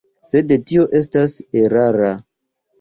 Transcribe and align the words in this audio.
Sed 0.29 0.53
tio 0.71 0.87
estas 1.01 1.37
erara. 1.67 2.13